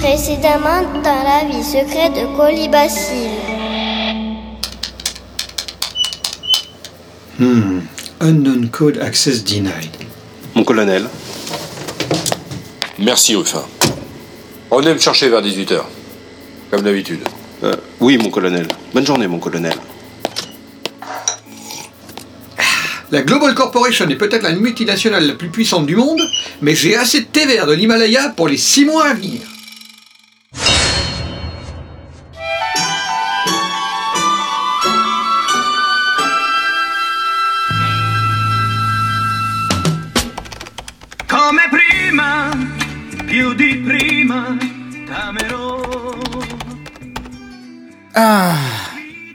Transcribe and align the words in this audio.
Précédemment 0.00 0.82
dans 1.02 1.22
la 1.24 1.44
vie 1.50 1.62
secrète 1.64 2.12
de 2.14 2.36
Colibacille. 2.36 3.30
Hmm. 7.38 7.80
Unknown 8.20 8.68
code 8.70 8.98
access 8.98 9.42
denied. 9.44 9.90
Mon 10.54 10.64
colonel, 10.64 11.06
Merci, 13.00 13.34
Ruffin. 13.36 13.64
Revenez 14.70 14.94
me 14.94 14.98
chercher 14.98 15.28
vers 15.28 15.40
18h. 15.42 15.80
Comme 16.70 16.82
d'habitude. 16.82 17.20
euh, 17.64 17.74
oui, 18.00 18.18
mon 18.18 18.30
colonel. 18.30 18.66
Bonne 18.92 19.06
journée, 19.06 19.26
mon 19.28 19.38
colonel. 19.38 19.74
La 23.10 23.22
Global 23.22 23.54
Corporation 23.54 24.08
est 24.08 24.16
peut-être 24.16 24.42
la 24.42 24.52
multinationale 24.52 25.26
la 25.26 25.34
plus 25.34 25.48
puissante 25.48 25.86
du 25.86 25.96
monde, 25.96 26.20
mais 26.60 26.74
j'ai 26.74 26.94
assez 26.96 27.20
de 27.20 27.26
thé 27.26 27.46
vert 27.46 27.66
de 27.66 27.72
l'Himalaya 27.72 28.28
pour 28.36 28.48
les 28.48 28.58
six 28.58 28.84
mois 28.84 29.06
à 29.06 29.14
venir. 29.14 29.40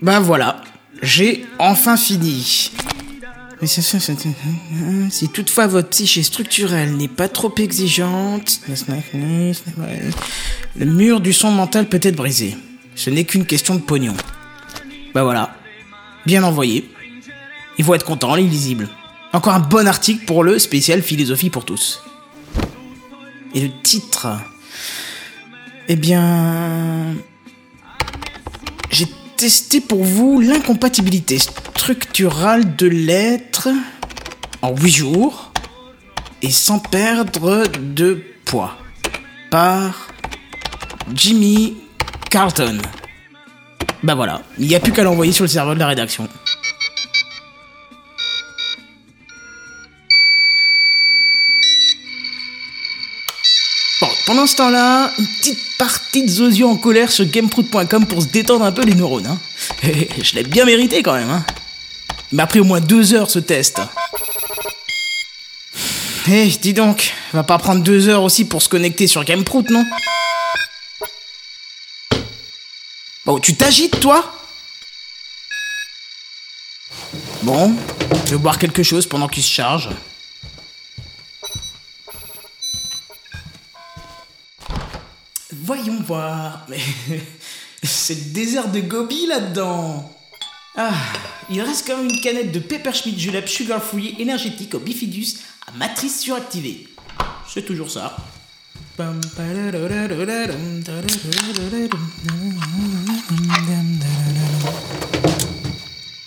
Bah 0.04 0.20
voilà, 0.20 0.62
j'ai 1.02 1.46
enfin 1.60 1.96
fini. 1.96 2.72
Si 5.10 5.30
toutefois 5.30 5.68
votre 5.68 5.88
psyché 5.88 6.24
structurelle 6.24 6.98
n'est 6.98 7.08
pas 7.08 7.30
trop 7.30 7.56
exigeante, 7.58 8.60
le 10.76 10.86
mur 10.86 11.22
du 11.22 11.32
son 11.32 11.52
mental 11.52 11.88
peut 11.88 12.02
être 12.04 12.18
brisé. 12.18 12.58
Ce 12.96 13.10
n'est 13.10 13.24
qu'une 13.24 13.46
question 13.46 13.76
de 13.76 13.80
pognon. 13.80 14.14
Bah 15.14 15.24
voilà, 15.24 15.56
bien 16.26 16.44
envoyé. 16.44 16.90
Ils 17.78 17.86
vont 17.86 17.94
être 17.94 18.06
contents, 18.06 18.36
les 18.36 18.44
lisibles. 18.44 18.90
Encore 19.32 19.54
un 19.54 19.60
bon 19.60 19.88
article 19.88 20.26
pour 20.26 20.44
le 20.44 20.60
spécial 20.60 21.02
philosophie 21.02 21.50
pour 21.50 21.64
tous. 21.64 22.04
Et 23.56 23.62
le 23.62 23.70
titre? 23.82 24.28
Eh 25.88 25.96
bien... 25.96 27.16
Testé 29.44 29.82
pour 29.82 30.06
vous 30.06 30.40
l'incompatibilité 30.40 31.38
structurale 31.38 32.78
de 32.78 32.88
l'être 32.88 33.68
en 34.62 34.74
8 34.74 34.90
jours 34.90 35.52
et 36.42 36.50
sans 36.50 36.80
perdre 36.80 37.66
de 37.78 38.24
poids 38.46 38.78
par 39.52 40.08
Jimmy 41.14 41.76
Carlton. 42.30 42.78
Bah 44.02 44.16
voilà, 44.16 44.44
il 44.58 44.66
n'y 44.66 44.76
a 44.76 44.80
plus 44.80 44.94
qu'à 44.94 45.04
l'envoyer 45.04 45.34
sur 45.34 45.44
le 45.44 45.50
serveur 45.50 45.74
de 45.74 45.80
la 45.82 45.88
rédaction. 45.88 46.30
Pendant 54.26 54.48
ce 54.48 54.56
temps-là, 54.56 55.12
une 55.18 55.28
petite 55.38 55.60
partie 55.78 56.24
de 56.24 56.30
Zozio 56.30 56.70
en 56.70 56.78
colère 56.78 57.12
sur 57.12 57.26
gameproot.com 57.26 58.06
pour 58.06 58.22
se 58.22 58.28
détendre 58.28 58.66
un 58.66 58.72
peu 58.72 58.84
les 58.84 58.96
neurones. 58.96 59.28
Hein. 59.28 59.40
Je 59.84 60.36
l'ai 60.36 60.44
bien 60.44 60.66
mérité 60.66 61.04
quand 61.04 61.14
même. 61.14 61.30
Hein. 61.30 61.46
Il 62.32 62.36
m'a 62.36 62.48
pris 62.48 62.60
au 62.60 62.64
moins 62.64 62.80
deux 62.80 63.14
heures 63.14 63.30
ce 63.30 63.40
test. 63.40 63.82
Eh, 66.30 66.48
dis 66.48 66.74
donc, 66.74 67.14
va 67.34 67.44
pas 67.44 67.58
prendre 67.58 67.84
deux 67.84 68.08
heures 68.08 68.24
aussi 68.24 68.46
pour 68.46 68.62
se 68.62 68.70
connecter 68.70 69.08
sur 69.08 69.26
Gameproot, 69.26 69.70
non? 69.70 69.84
Bon, 73.26 73.40
tu 73.40 73.56
t'agites, 73.56 74.00
toi? 74.00 74.34
Bon, 77.42 77.76
je 78.26 78.32
vais 78.32 78.38
boire 78.38 78.58
quelque 78.58 78.84
chose 78.84 79.06
pendant 79.06 79.28
qu'il 79.28 79.44
se 79.44 79.52
charge. 79.52 79.90
Mais 86.70 86.80
c'est 87.84 88.16
le 88.16 88.32
désert 88.32 88.70
de 88.70 88.80
Gobi 88.80 89.28
là-dedans. 89.28 90.12
Ah, 90.76 90.94
il 91.50 91.62
reste 91.62 91.86
quand 91.88 91.98
même 91.98 92.10
une 92.10 92.22
canette 92.22 92.52
de 92.52 92.60
Pepperschmidt 92.60 93.20
Julep 93.20 93.48
Sugar 93.48 93.84
Free 93.84 94.16
énergétique 94.20 94.74
au 94.74 94.80
bifidus 94.80 95.38
à 95.68 95.72
matrice 95.78 96.22
suractivée. 96.22 96.88
C'est 97.48 97.64
toujours 97.64 97.92
ça. 97.92 98.18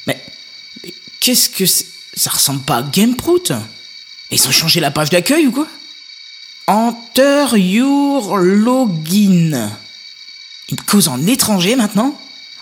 Mais, 0.07 0.23
mais 0.83 0.95
qu'est-ce 1.21 1.49
que 1.49 1.67
c'est? 1.67 1.87
Ça 2.15 2.31
ressemble 2.31 2.63
pas 2.63 2.77
à 2.77 2.83
Gameproot 2.83 3.53
Ils 4.31 4.49
ont 4.49 4.51
changé 4.51 4.81
la 4.81 4.91
page 4.91 5.11
d'accueil 5.11 5.47
ou 5.47 5.53
quoi? 5.53 5.69
Enter 6.69 7.47
your 7.57 8.39
login. 8.39 9.71
Une 10.69 10.81
cause 10.85 11.07
en 11.07 11.25
étranger 11.25 11.77
maintenant? 11.77 12.19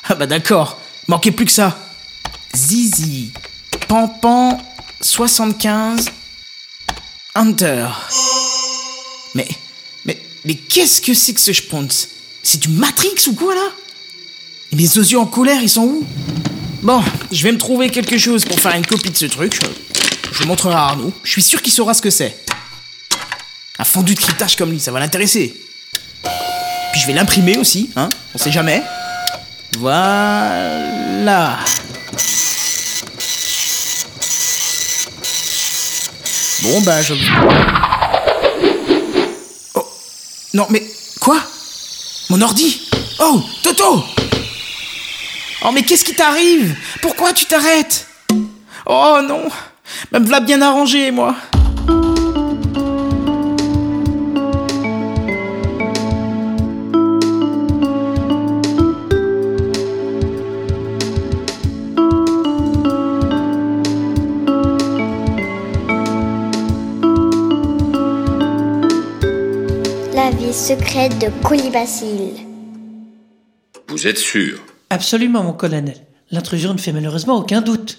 Ah 0.06 0.15
bah 0.15 0.26
d'accord, 0.26 0.78
manquait 1.09 1.31
plus 1.31 1.47
que 1.47 1.53
ça. 1.53 1.78
Zizi, 2.54 3.32
Pampan, 3.88 4.59
75, 5.00 6.10
Enter. 7.34 7.87
Mais, 9.34 9.48
mais, 10.04 10.20
mais 10.44 10.54
qu'est-ce 10.54 11.00
que 11.00 11.14
c'est 11.14 11.32
que 11.32 11.41
ce 11.41 11.53
schponz 11.53 12.09
C'est 12.43 12.60
du 12.60 12.69
Matrix 12.69 13.26
ou 13.28 13.32
quoi 13.32 13.54
là? 13.54 13.72
Et 14.70 14.76
mes 14.76 14.98
osios 14.98 15.20
en 15.20 15.26
colère, 15.26 15.62
ils 15.62 15.70
sont 15.70 15.84
où? 15.84 16.06
Bon, 16.82 17.03
je 17.32 17.43
vais 17.43 17.53
me 17.53 17.59
trouver 17.59 17.88
quelque 17.88 18.19
chose 18.19 18.44
pour 18.44 18.60
faire 18.60 18.75
une 18.76 18.84
copie 18.84 19.09
de 19.09 19.16
ce 19.16 19.25
truc. 19.25 19.59
Je, 20.31 20.43
je 20.43 20.47
montrerai 20.47 20.75
à 20.75 20.81
Arnaud. 20.88 21.14
Je 21.22 21.31
suis 21.32 21.43
sûr 21.43 21.62
qu'il 21.62 21.72
saura 21.72 21.94
ce 21.94 22.03
que 22.03 22.10
c'est. 22.10 22.44
Un 23.77 23.85
fondu 23.85 24.15
de 24.15 24.21
cryptage 24.21 24.55
comme 24.57 24.71
lui, 24.71 24.79
ça 24.79 24.93
va 24.93 25.01
l'intéresser. 25.01 25.55
Puis 26.93 27.01
je 27.01 27.07
vais 27.09 27.12
l'imprimer 27.12 27.59
aussi, 27.59 27.91
hein, 27.97 28.09
on 28.35 28.39
sait 28.39 28.53
jamais. 28.53 28.83
Voilà. 29.79 31.59
Bon 36.62 36.81
bah 36.83 37.03
je... 37.03 37.15
Oh, 39.75 39.87
non 40.55 40.67
mais 40.71 40.83
quoi? 41.21 41.43
Mon 42.31 42.41
ordi? 42.41 42.89
Oh, 43.19 43.43
Toto! 43.62 44.05
Oh 45.65 45.73
mais 45.73 45.83
qu'est-ce 45.83 46.05
qui 46.05 46.15
t'arrive? 46.15 46.77
Pourquoi 47.03 47.33
tu 47.33 47.47
t'arrêtes? 47.47 48.06
Oh 48.87 49.21
non. 49.27 49.49
Même 50.12 50.25
v'là 50.25 50.39
bien 50.39 50.62
arrangé, 50.62 51.11
moi 51.11 51.35
Secrète 70.69 71.19
de 71.19 71.26
Colibacille. 71.47 72.47
Vous 73.88 74.06
êtes 74.06 74.16
sûr? 74.16 74.60
Absolument, 74.88 75.42
mon 75.42 75.52
colonel. 75.52 75.94
L'intrusion 76.30 76.72
ne 76.72 76.78
fait 76.78 76.91
malheureusement 76.92 77.36
aucun 77.36 77.60
doute. 77.60 77.98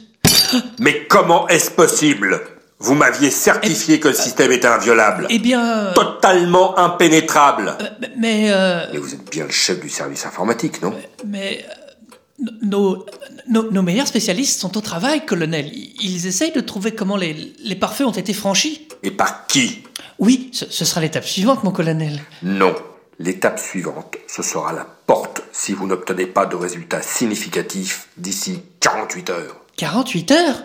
Mais 0.80 1.06
comment 1.08 1.48
est-ce 1.48 1.70
possible? 1.70 2.42
Vous 2.80 2.96
m'aviez 2.96 3.30
certifié 3.30 4.00
que 4.00 4.08
le 4.08 4.16
système 4.16 4.52
était 4.52 4.66
inviolable. 4.68 5.28
Eh 5.30 5.38
bien... 5.38 5.64
euh, 5.64 5.94
Totalement 5.94 6.76
impénétrable. 6.80 7.78
euh, 7.80 8.08
mais... 8.18 8.48
euh, 8.50 8.92
Et 8.94 8.98
vous 8.98 9.14
êtes 9.14 9.30
bien 9.30 9.44
le 9.46 9.52
chef 9.52 9.80
du 9.80 9.90
service 9.90 10.26
informatique, 10.26 10.82
non? 10.82 10.92
mais... 11.24 11.64
euh, 11.70 12.46
nos, 12.64 13.06
nos, 13.48 13.70
nos 13.72 13.82
meilleurs 13.84 14.08
spécialistes 14.08 14.60
sont 14.60 14.76
au 14.76 14.82
travail, 14.82 15.24
colonel. 15.24 15.70
Ils 15.72 16.26
essayent 16.26 16.52
de 16.52 16.62
trouver 16.62 16.94
comment 16.96 17.16
les, 17.16 17.54
les 17.64 17.76
pare-feux 17.76 18.06
ont 18.08 18.12
été 18.12 18.34
franchis. 18.34 18.88
Et 19.04 19.12
par 19.12 19.46
qui? 19.46 19.84
Oui, 20.20 20.50
ce, 20.54 20.66
ce 20.70 20.86
sera 20.86 21.02
l'étape 21.02 21.26
suivante, 21.26 21.64
mon 21.64 21.72
colonel. 21.72 22.20
Non. 22.44 22.74
L'étape 23.20 23.60
suivante, 23.60 24.18
ce 24.28 24.44
sera 24.44 24.74
la 24.74 24.86
porte 25.08 25.42
si 25.54 25.74
vous 25.74 25.88
n'obtenez 25.88 26.26
pas 26.26 26.46
de 26.46 26.56
résultats 26.56 27.02
significatifs 27.02 28.10
d'ici 28.18 28.62
48 28.82 29.30
heures. 29.30 29.56
48 29.78 30.32
heures? 30.32 30.64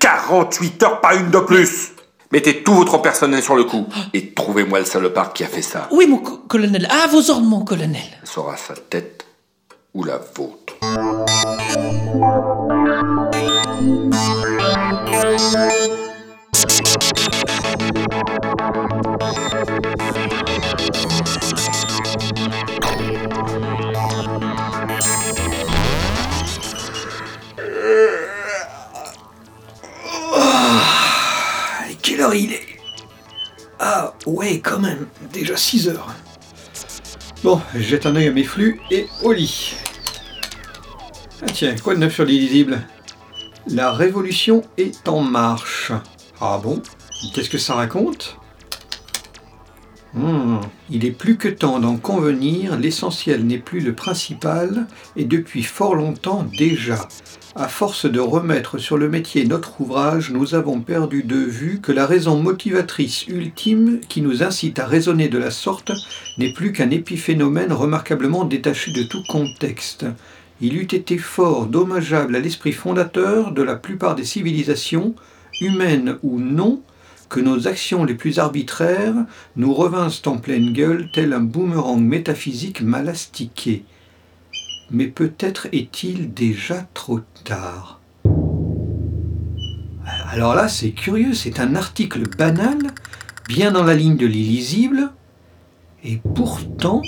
48 0.00 0.82
heures, 0.82 1.00
pas 1.00 1.14
une 1.14 1.30
de 1.30 1.38
plus 1.40 1.92
Mettez 2.30 2.62
tout 2.62 2.74
votre 2.74 3.00
personnel 3.00 3.42
sur 3.42 3.56
le 3.56 3.64
coup 3.64 3.86
et 4.12 4.34
trouvez-moi 4.34 4.80
le 4.80 4.84
salopard 4.84 5.32
qui 5.32 5.44
a 5.44 5.46
fait 5.46 5.62
ça. 5.62 5.88
Oui, 5.92 6.06
mon 6.06 6.18
co- 6.18 6.36
colonel. 6.48 6.86
À 6.90 7.06
vos 7.06 7.30
ordres, 7.30 7.46
mon 7.46 7.64
colonel. 7.64 8.02
Ce 8.24 8.34
sera 8.34 8.54
sa 8.56 8.74
tête 8.74 9.24
ou 9.94 10.04
la 10.04 10.18
vôtre. 10.18 10.74
Ouais, 34.28 34.60
quand 34.60 34.78
même, 34.78 35.06
déjà 35.32 35.56
6 35.56 35.88
heures. 35.88 36.14
Bon, 37.42 37.62
je 37.74 37.80
jette 37.80 38.04
un 38.04 38.14
œil 38.14 38.28
à 38.28 38.30
mes 38.30 38.44
flux 38.44 38.78
et 38.90 39.06
au 39.22 39.32
lit. 39.32 39.74
Ah 41.40 41.46
tiens, 41.50 41.74
quoi 41.82 41.94
de 41.94 42.00
neuf 42.00 42.14
sur 42.14 42.26
l'illisible? 42.26 42.86
La 43.68 43.90
révolution 43.90 44.62
est 44.76 45.08
en 45.08 45.22
marche. 45.22 45.92
Ah 46.42 46.60
bon? 46.62 46.82
Qu'est-ce 47.32 47.48
que 47.48 47.56
ça 47.56 47.74
raconte? 47.74 48.37
Hmm, 50.14 50.60
Il 50.90 51.04
est 51.04 51.10
plus 51.10 51.36
que 51.36 51.48
temps 51.48 51.80
d'en 51.80 51.98
convenir, 51.98 52.78
l'essentiel 52.78 53.44
n'est 53.44 53.58
plus 53.58 53.80
le 53.80 53.92
principal, 53.92 54.86
et 55.16 55.24
depuis 55.24 55.62
fort 55.62 55.94
longtemps 55.94 56.46
déjà. 56.56 57.06
À 57.54 57.68
force 57.68 58.06
de 58.06 58.18
remettre 58.18 58.78
sur 58.78 58.96
le 58.96 59.10
métier 59.10 59.44
notre 59.44 59.80
ouvrage, 59.80 60.30
nous 60.30 60.54
avons 60.54 60.80
perdu 60.80 61.24
de 61.24 61.36
vue 61.36 61.80
que 61.82 61.92
la 61.92 62.06
raison 62.06 62.40
motivatrice 62.40 63.26
ultime 63.26 64.00
qui 64.08 64.22
nous 64.22 64.42
incite 64.42 64.78
à 64.78 64.86
raisonner 64.86 65.28
de 65.28 65.38
la 65.38 65.50
sorte 65.50 65.92
n'est 66.38 66.52
plus 66.52 66.72
qu'un 66.72 66.90
épiphénomène 66.90 67.72
remarquablement 67.72 68.44
détaché 68.44 68.92
de 68.92 69.02
tout 69.02 69.22
contexte. 69.28 70.06
Il 70.62 70.76
eût 70.76 70.82
été 70.82 71.18
fort 71.18 71.66
dommageable 71.66 72.34
à 72.34 72.40
l'esprit 72.40 72.72
fondateur 72.72 73.52
de 73.52 73.62
la 73.62 73.76
plupart 73.76 74.14
des 74.14 74.24
civilisations, 74.24 75.14
humaines 75.60 76.16
ou 76.22 76.40
non, 76.40 76.80
que 77.28 77.40
nos 77.40 77.68
actions 77.68 78.04
les 78.04 78.14
plus 78.14 78.38
arbitraires 78.38 79.14
nous 79.56 79.74
revinssent 79.74 80.26
en 80.26 80.38
pleine 80.38 80.72
gueule 80.72 81.10
tel 81.12 81.32
un 81.32 81.40
boomerang 81.40 82.00
métaphysique 82.00 82.80
mal 82.80 83.08
astiqué. 83.08 83.84
Mais 84.90 85.06
peut-être 85.06 85.68
est-il 85.72 86.32
déjà 86.32 86.86
trop 86.94 87.20
tard. 87.44 88.00
Alors 90.30 90.54
là, 90.54 90.68
c'est 90.68 90.92
curieux, 90.92 91.34
c'est 91.34 91.60
un 91.60 91.74
article 91.74 92.22
banal, 92.36 92.78
bien 93.48 93.72
dans 93.72 93.84
la 93.84 93.94
ligne 93.94 94.16
de 94.16 94.26
l'illisible, 94.26 95.10
et 96.04 96.20
pourtant... 96.34 97.02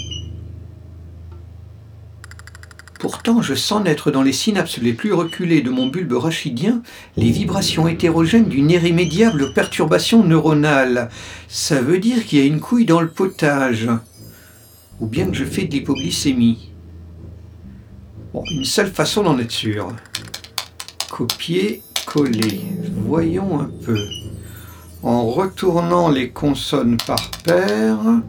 Pourtant, 3.01 3.41
je 3.41 3.55
sens 3.55 3.83
naître 3.83 4.11
dans 4.11 4.21
les 4.21 4.35
synapses 4.35 4.77
les 4.77 4.93
plus 4.93 5.15
reculées 5.15 5.63
de 5.63 5.71
mon 5.71 5.87
bulbe 5.87 6.13
rachidien 6.13 6.83
les 7.17 7.31
vibrations 7.31 7.89
hétérogènes 7.89 8.51
d'une 8.51 8.71
irrémédiable 8.71 9.55
perturbation 9.55 10.23
neuronale. 10.23 11.09
Ça 11.49 11.81
veut 11.81 11.99
dire 11.99 12.27
qu'il 12.27 12.41
y 12.41 12.43
a 12.43 12.45
une 12.45 12.61
couille 12.61 12.85
dans 12.85 13.01
le 13.01 13.09
potage. 13.09 13.89
Ou 15.01 15.07
bien 15.07 15.31
que 15.31 15.35
je 15.35 15.47
fais 15.47 15.65
de 15.65 15.73
l'hypoglycémie. 15.73 16.73
Bon, 18.35 18.45
une 18.51 18.67
seule 18.67 18.91
façon 18.91 19.23
d'en 19.23 19.39
être 19.39 19.51
sûr. 19.51 19.89
Copier, 21.09 21.83
coller. 22.05 22.61
Voyons 23.07 23.61
un 23.61 23.71
peu. 23.83 23.99
En 25.03 25.25
retournant 25.25 26.11
les 26.11 26.29
consonnes 26.29 26.99
par 27.07 27.31
paire, 27.45 28.21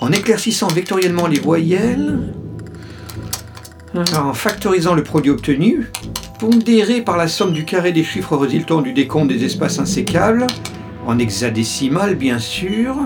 en 0.00 0.12
éclaircissant 0.12 0.68
vectoriellement 0.68 1.26
les 1.26 1.40
voyelles, 1.40 2.32
en 3.94 4.32
factorisant 4.34 4.94
le 4.94 5.02
produit 5.02 5.30
obtenu, 5.30 5.90
pondéré 6.38 7.02
par 7.02 7.16
la 7.16 7.28
somme 7.28 7.52
du 7.52 7.64
carré 7.64 7.92
des 7.92 8.04
chiffres 8.04 8.36
résultant 8.36 8.80
du 8.80 8.92
décompte 8.92 9.28
des 9.28 9.44
espaces 9.44 9.78
insécables, 9.78 10.46
en 11.06 11.18
hexadécimal 11.18 12.14
bien 12.14 12.38
sûr, 12.38 12.96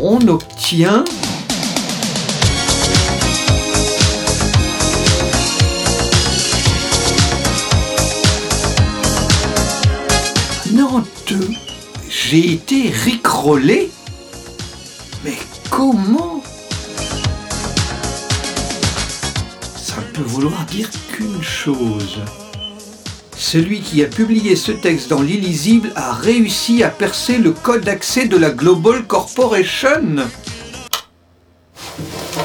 on 0.00 0.26
obtient 0.28 1.04
j'ai 12.08 12.52
été 12.52 12.90
ricrollé. 12.90 13.90
Mais 15.24 15.36
comment 15.70 16.42
peut 20.16 20.22
vouloir 20.22 20.64
dire 20.64 20.88
qu'une 21.12 21.42
chose. 21.42 22.20
Celui 23.36 23.80
qui 23.80 24.02
a 24.02 24.06
publié 24.06 24.56
ce 24.56 24.72
texte 24.72 25.10
dans 25.10 25.20
l'illisible 25.20 25.92
a 25.94 26.12
réussi 26.12 26.82
à 26.82 26.88
percer 26.88 27.36
le 27.36 27.50
code 27.50 27.82
d'accès 27.82 28.26
de 28.26 28.38
la 28.38 28.50
Global 28.50 29.06
Corporation. 29.06 30.16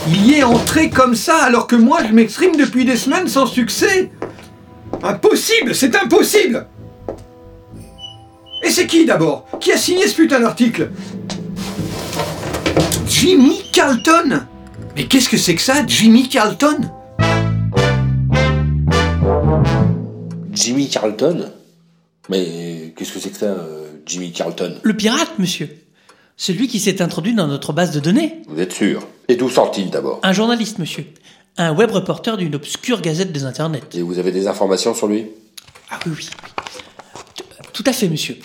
Il 0.10 0.28
y 0.28 0.34
est 0.34 0.44
entré 0.44 0.90
comme 0.90 1.16
ça 1.16 1.38
alors 1.38 1.66
que 1.66 1.78
moi 1.78 2.00
je 2.06 2.14
m'exprime 2.14 2.58
depuis 2.58 2.84
des 2.84 2.98
semaines 2.98 3.30
sans 3.30 3.46
succès. 3.46 4.12
Impossible, 5.02 5.74
c'est 5.74 5.96
impossible. 5.96 6.68
Et 8.64 8.70
c'est 8.70 8.86
qui 8.86 9.06
d'abord 9.06 9.48
Qui 9.62 9.72
a 9.72 9.78
signé 9.78 10.08
ce 10.10 10.16
putain 10.16 10.42
d'article? 10.42 10.92
Jimmy 13.08 13.62
Carlton 13.72 14.42
Mais 14.98 15.06
qu'est-ce 15.06 15.30
que 15.30 15.38
c'est 15.38 15.56
que 15.56 15.62
ça, 15.62 15.86
Jimmy 15.88 16.28
Carlton? 16.28 16.92
Jimmy 20.62 20.88
Carlton 20.90 21.52
Mais 22.30 22.94
qu'est-ce 22.96 23.14
que 23.14 23.20
c'est 23.20 23.32
que 23.32 23.38
ça, 23.38 23.46
euh, 23.46 23.88
Jimmy 24.06 24.32
Carlton? 24.32 24.76
Le 24.84 24.96
pirate, 24.96 25.40
monsieur. 25.40 25.76
Celui 26.38 26.68
qui 26.68 26.80
s'est 26.80 27.02
introduit 27.02 27.34
dans 27.34 27.48
notre 27.48 27.74
base 27.74 27.92
de 27.92 28.00
données. 28.00 28.44
Vous 28.48 28.60
êtes 28.60 28.72
sûr? 28.72 29.08
Et 29.28 29.36
d'où 29.36 29.50
sort-il 29.50 29.90
d'abord? 29.90 30.20
Un 30.22 30.34
journaliste, 30.34 30.78
monsieur. 30.78 31.06
Un 31.58 31.74
web 31.74 31.90
reporter 31.90 32.38
d'une 32.38 32.54
obscure 32.54 33.02
gazette 33.02 33.32
des 33.32 33.44
internets. 33.44 33.82
Et 33.96 34.04
vous 34.04 34.20
avez 34.20 34.32
des 34.32 34.48
informations 34.48 34.94
sur 34.94 35.08
lui? 35.08 35.30
Ah 35.90 36.00
oui, 36.06 36.12
oui. 36.16 36.30
Tout 37.74 37.84
à 37.88 37.92
fait, 37.94 38.08
monsieur. 38.08 38.38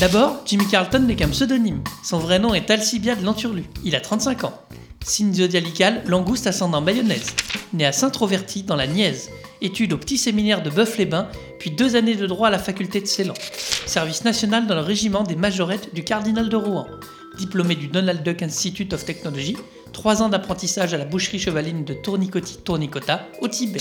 D'abord, 0.00 0.42
Jimmy 0.44 0.66
Carlton 0.70 1.00
n'est 1.00 1.16
qu'un 1.16 1.28
pseudonyme. 1.28 1.82
Son 2.04 2.18
vrai 2.18 2.38
nom 2.38 2.52
est 2.52 2.70
Alcibiade 2.70 3.22
Lanturlu. 3.22 3.64
Il 3.82 3.96
a 3.96 4.00
35 4.00 4.44
ans. 4.44 4.54
Signe 5.04 5.32
zodiacal, 5.32 6.02
langouste 6.06 6.46
ascendant 6.46 6.82
mayonnaise. 6.82 7.34
Né 7.72 7.86
à 7.86 7.92
Saint-Troverty, 7.92 8.64
dans 8.64 8.76
la 8.76 8.86
Nièze. 8.86 9.30
Études 9.60 9.92
au 9.92 9.98
petit 9.98 10.18
séminaire 10.18 10.62
de 10.62 10.70
Boeuf-les-Bains, 10.70 11.28
puis 11.58 11.70
deux 11.70 11.96
années 11.96 12.14
de 12.14 12.26
droit 12.26 12.48
à 12.48 12.50
la 12.50 12.58
faculté 12.58 13.00
de 13.00 13.06
Ceylan. 13.06 13.34
Service 13.86 14.24
national 14.24 14.66
dans 14.66 14.74
le 14.74 14.80
régiment 14.82 15.24
des 15.24 15.36
majorettes 15.36 15.92
du 15.94 16.04
cardinal 16.04 16.48
de 16.48 16.56
Rouen. 16.56 16.86
Diplômé 17.38 17.74
du 17.74 17.88
Donald 17.88 18.22
Duck 18.22 18.42
Institute 18.42 18.92
of 18.92 19.04
Technology. 19.04 19.56
Trois 19.92 20.22
ans 20.22 20.28
d'apprentissage 20.28 20.94
à 20.94 20.98
la 20.98 21.04
boucherie 21.04 21.38
chevaline 21.38 21.84
de 21.84 21.94
Tournicoti-Tournicota, 21.94 23.26
au 23.40 23.48
Tibet. 23.48 23.80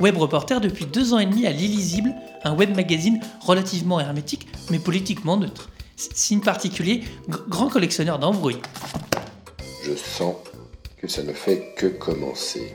Web 0.00 0.16
reporter 0.16 0.60
depuis 0.60 0.86
deux 0.86 1.12
ans 1.12 1.18
et 1.18 1.26
demi 1.26 1.46
à 1.46 1.50
l'Illisible, 1.50 2.14
un 2.42 2.54
web 2.54 2.74
magazine 2.74 3.20
relativement 3.40 4.00
hermétique, 4.00 4.48
mais 4.70 4.78
politiquement 4.78 5.36
neutre. 5.36 5.70
Signe 5.96 6.40
particulier, 6.40 7.04
gr- 7.28 7.48
grand 7.48 7.68
collectionneur 7.68 8.18
d'embrouilles. 8.18 8.60
Je 9.84 9.94
sens 9.94 10.34
que 11.00 11.06
ça 11.08 11.22
ne 11.22 11.32
fait 11.32 11.74
que 11.76 11.86
commencer. 11.86 12.72